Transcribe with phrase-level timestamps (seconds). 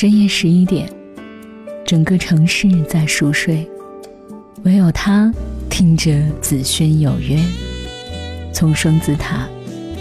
[0.00, 0.88] 深夜十一点，
[1.84, 3.68] 整个城市在熟睡，
[4.62, 5.28] 唯有他
[5.68, 7.36] 听着紫萱有约。
[8.54, 9.48] 从双子塔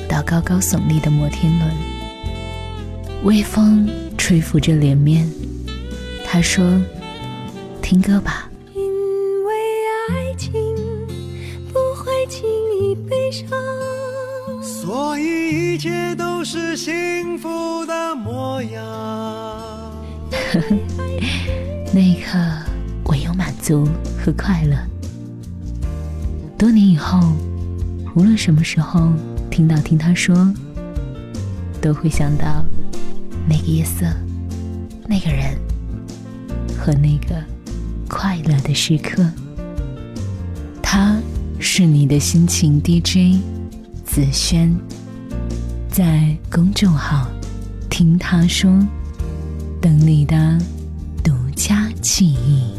[0.07, 1.71] 到高高耸立的摩天轮，
[3.23, 5.27] 微风吹拂着脸面。
[6.23, 6.79] 他说
[7.81, 8.83] ：“听歌吧。”因
[9.45, 9.53] 为
[10.11, 10.53] 爱情
[11.73, 12.47] 不会轻
[12.79, 13.49] 易悲伤，
[14.61, 19.66] 所以一切都是幸福的模样。
[23.67, 23.85] 足
[24.17, 24.77] 和快乐。
[26.57, 27.19] 多年以后，
[28.15, 29.11] 无论什么时候
[29.51, 30.53] 听到听他说，
[31.81, 32.63] 都会想到
[33.45, 34.05] 那个夜色、
[35.05, 35.53] 那个人
[36.77, 37.43] 和那个
[38.07, 39.29] 快乐的时刻。
[40.81, 41.17] 他
[41.59, 43.37] 是你的心情 DJ
[44.05, 44.73] 子轩，
[45.89, 47.27] 在公众号
[47.89, 48.71] 听他说。
[49.79, 50.57] 等你的
[51.23, 52.76] 独家记忆。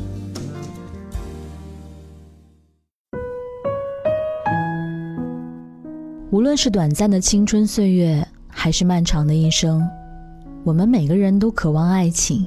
[6.30, 9.82] 无论是短暂的青春岁月，还是漫长的一生，
[10.62, 12.46] 我们每个人都渴望爱情，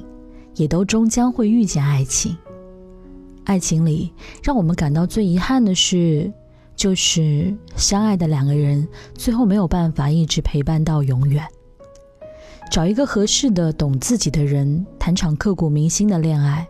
[0.54, 2.36] 也都终将会遇见爱情。
[3.42, 6.32] 爱情里，让我们感到最遗憾的事，
[6.76, 11.44] 就是相爱的两个人最后没有办法一直陪伴到永远。
[12.70, 16.64] 找一个合适的、懂自己的人，谈场刻骨铭心的恋爱，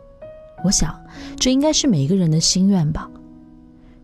[0.65, 0.99] 我想
[1.37, 3.11] 这应该是每一个人的心愿吧。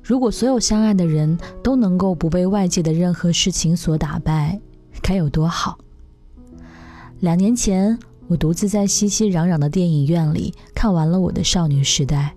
[0.09, 4.59] 如果所有相爱的人都能够不被外界的任何事情所打败，
[5.03, 5.77] 该有多好！
[7.20, 12.34] 两年前，我独自在熙熙攘攘的电影院里看完了我的少女时代，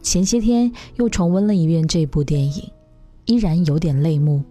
[0.00, 2.62] 前些天又重温了一遍这部电影，
[3.26, 4.42] 依然有点泪目。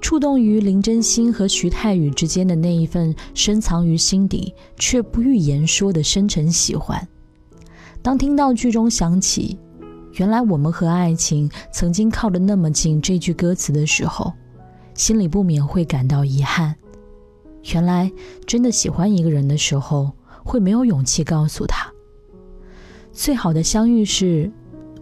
[0.00, 7.06] 触动于林真心和徐太宇之间的那一份深藏于心底却不欲言说的深沉喜欢。
[8.00, 9.58] 当听到剧中响起
[10.14, 14.32] “原来我们和爱情曾经靠得那么近”这句歌词的时候，
[14.94, 16.74] 心里不免会感到遗憾。
[17.72, 18.10] 原来
[18.46, 20.10] 真的喜欢一个人的时候，
[20.44, 21.90] 会没有勇气告诉他。
[23.12, 24.50] 最好的相遇是，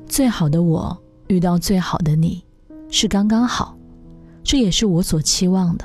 [0.07, 0.97] 最好的我
[1.29, 2.45] 遇到最好的你，
[2.91, 3.77] 是刚刚好。
[4.43, 5.85] 这也是我所期望的。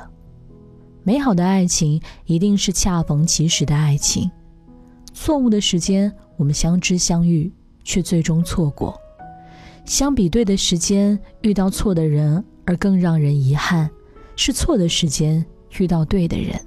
[1.02, 4.30] 美好的爱情一定是恰逢其时的爱情。
[5.12, 7.52] 错误的时间，我们相知相遇，
[7.84, 8.98] 却最终错过。
[9.84, 13.88] 相比对的时间遇到错的人，而更让人遗憾，
[14.34, 15.44] 是错的时间
[15.78, 16.58] 遇到对的人。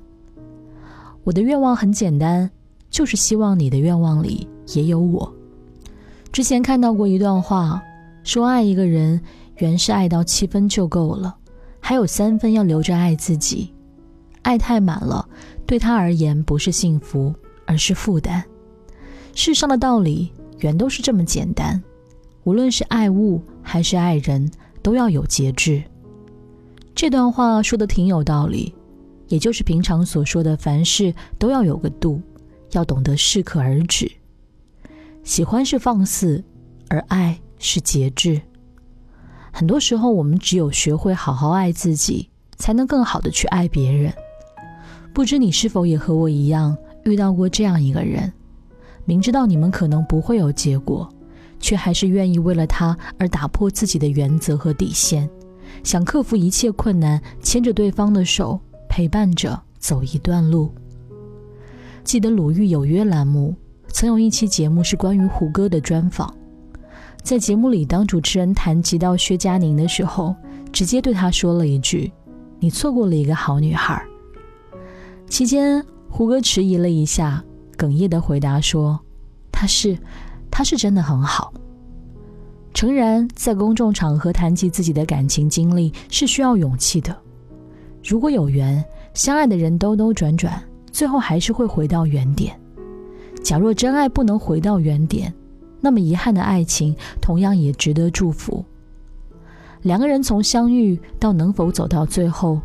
[1.23, 2.49] 我的愿望很简单，
[2.89, 5.33] 就是希望你的愿望里也有我。
[6.31, 7.81] 之前看到过一段话，
[8.23, 9.19] 说爱一个人，
[9.57, 11.35] 原是爱到七分就够了。
[11.79, 13.73] 还有三分要留着爱自己，
[14.43, 15.27] 爱太满了，
[15.65, 17.33] 对他而言不是幸福，
[17.65, 18.43] 而是负担。
[19.33, 21.81] 世上的道理原都是这么简单，
[22.47, 24.49] 无论是爱物还是爱人，
[24.81, 25.83] 都要有节制。
[26.95, 28.73] 这段话说的挺有道理，
[29.27, 32.21] 也就是平常所说的，凡事都要有个度，
[32.71, 34.09] 要懂得适可而止。
[35.25, 36.41] 喜欢是放肆，
[36.87, 38.39] 而爱是节制。
[39.51, 44.13] 很多时候，我们只有学会好好爱自己，才能更好的去爱别人。
[45.13, 48.31] 不知你是否也和我一样遇到过这样一个人，
[49.03, 51.13] 明知道你们可能不会有结果，
[51.59, 55.29] 却还是愿意为了他而打破自己的原则和底线，
[55.83, 58.59] 想克服一切困难，牵着对方的手，
[58.89, 60.71] 陪伴着走一段路。
[62.03, 63.53] 记得《鲁豫有约》栏目
[63.89, 66.33] 曾有一期节目是关于胡歌的专访。
[67.21, 70.33] 在节目里，当主持人谈及到薛佳凝的时候，
[70.71, 72.09] 直接对他说了一句
[72.59, 74.01] ：“你错过了一个好女孩。”
[75.27, 77.43] 期间，胡歌迟疑了一下，
[77.77, 78.97] 哽咽的回答说
[79.51, 79.97] ：“她是，
[80.57, 81.53] 她是真的很好。”
[82.73, 87.15] 诚然，在公众场合谈及自己的感情经历是需要勇气的。
[88.03, 90.59] 如果有缘，相爱的人兜兜转转，
[90.91, 92.59] 最后还是会回到原点。
[93.43, 95.31] 假若真爱不能回到原点，
[95.79, 98.65] 那么遗憾的爱情，同样也值得祝福。
[99.83, 102.59] 两个人从相遇到能否走到最后，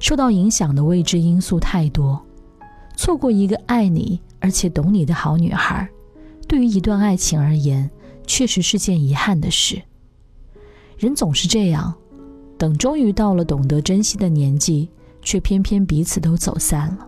[0.00, 2.20] 受到影响的未知因素太多。
[2.94, 5.88] 错过一个爱你而且懂你的好女孩，
[6.48, 7.88] 对于一段爱情而言，
[8.26, 9.80] 确实是件遗憾的事。
[10.96, 11.94] 人总是这样，
[12.56, 14.88] 等终于到了懂得珍惜的年纪，
[15.22, 17.06] 却偏偏彼此都走散了。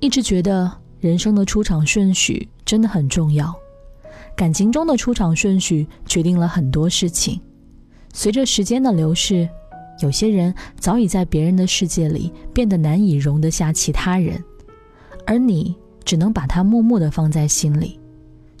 [0.00, 2.48] 一直觉得人生的出场顺序。
[2.64, 3.54] 真的很重要，
[4.34, 7.38] 感情中的出场顺序决定了很多事情。
[8.14, 9.46] 随着时间的流逝，
[10.00, 14.42] 有些人早已在别人的世界里变得难以容得下其他人，
[15.26, 17.98] 而你只能把它默默地放在心里。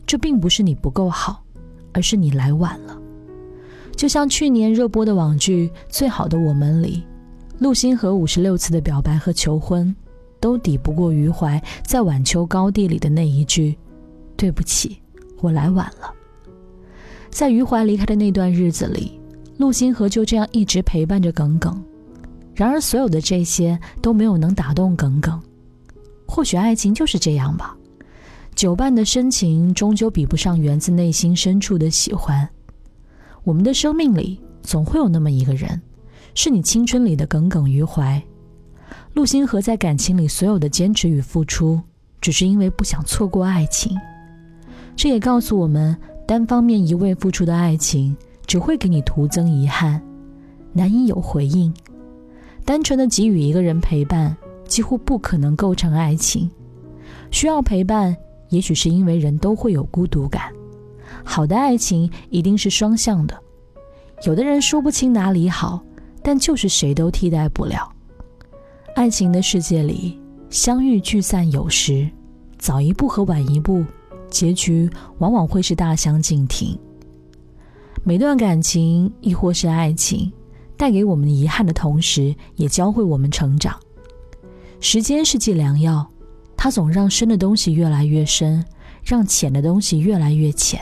[0.06, 1.42] 这并不是你不够好，
[1.92, 2.98] 而是你来晚了。
[3.96, 7.04] 就像去年热播的网剧《最好的我们》里，
[7.58, 9.94] 陆星河五十六次的表白和求婚，
[10.40, 13.78] 都抵不过余淮在晚秋高地里的那一句
[14.36, 15.00] ：“对不起，
[15.40, 16.12] 我来晚了。”
[17.30, 19.18] 在余淮离开的那段日子里，
[19.56, 21.82] 陆星河就这样一直陪伴着耿耿。
[22.54, 25.40] 然而，所有的这些都没有能打动耿耿。
[26.34, 27.76] 或许爱情就是这样吧，
[28.56, 32.48] 久伴的深情终究比不上源自内心深处的喜欢。
[33.44, 35.80] 我们的生命里总会有那么一个人，
[36.34, 38.20] 是你青春里的耿耿于怀。
[39.12, 41.80] 陆星河在感情里所有的坚持与付出，
[42.20, 43.96] 只是因为不想错过爱情。
[44.96, 45.96] 这也告诉我们，
[46.26, 50.02] 单方面一味付出的爱情，只会给你徒增遗憾，
[50.72, 51.72] 难以有回应。
[52.64, 54.36] 单纯的给予一个人陪伴，
[54.66, 56.50] 几乎不可能构成爱情。
[57.30, 58.16] 需要陪伴，
[58.48, 60.52] 也许是因为人都会有孤独感。
[61.24, 63.38] 好的爱情一定是双向的，
[64.24, 65.82] 有的人说不清哪里好，
[66.22, 67.90] 但就是谁都替代不了。
[68.94, 70.18] 爱情的世界里，
[70.50, 72.08] 相遇聚散有时，
[72.58, 73.84] 早一步和晚一步，
[74.30, 74.88] 结局
[75.18, 76.78] 往往会是大相径庭。
[78.04, 80.30] 每段感情亦或是爱情，
[80.76, 83.74] 带给我们遗憾的同时，也教会我们成长。
[84.80, 86.06] 时间是剂良药，
[86.56, 88.64] 它总让深的东西越来越深，
[89.02, 90.80] 让浅的东西越来越浅。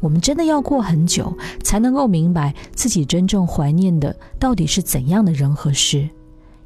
[0.00, 6.08] 我们真的要过很久，才能够明白自己真正怀念的到底是怎样的人和事，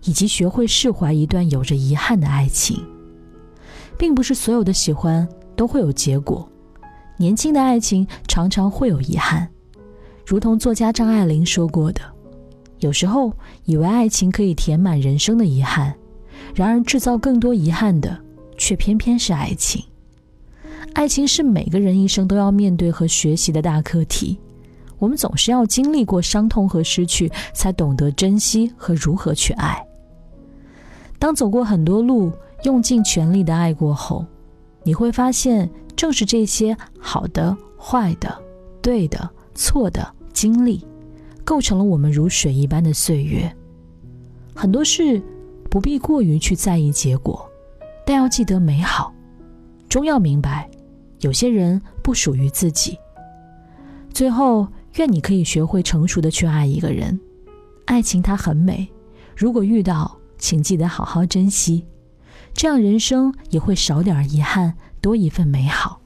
[0.05, 2.85] 以及学会释怀一段有着遗憾的爱情。
[3.97, 6.49] 并不是所有的喜欢都会有结果，
[7.17, 9.49] 年轻的爱情常常会有遗憾。
[10.25, 12.01] 如同作家张爱玲说过的
[12.79, 13.33] ：“有时候
[13.65, 15.97] 以为爱情可以填满人生的遗憾，
[16.55, 18.19] 然而制造更多遗憾的，
[18.57, 19.85] 却偏偏是爱情。”
[20.95, 24.39] 爱情是每个人一生都要面对和学习的大课题。
[24.99, 29.81] 我们总是要经历过伤痛和失去，才懂得珍惜和如何去爱。
[31.21, 32.33] 当走过很多路，
[32.65, 34.27] 用尽全力的爱过后，
[34.83, 38.37] 你会发现，正是这些好的、坏的、
[38.83, 40.85] 对的、错的经历，
[41.45, 43.55] 构成了我们如水一般的岁月。
[44.53, 45.23] 很多事
[45.71, 47.49] 不必过于去在意结果，
[48.07, 49.13] 但要记得美好，
[49.89, 50.69] 终要明白。
[51.21, 52.99] 有些人不属于自己。
[54.13, 57.21] 最后，愿你可以学会成熟的去爱一个人。
[57.87, 58.89] 爱情它很美，
[59.37, 61.85] 如果遇到，请记得好好珍惜，
[62.55, 66.01] 这样人生也会少点遗憾，多一份美好。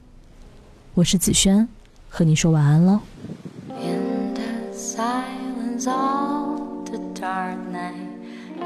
[0.95, 1.67] 我是子轩，
[2.09, 2.99] 和你说晚安喽。
[6.85, 8.12] the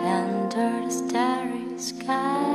[0.05, 2.46] under the starry sky.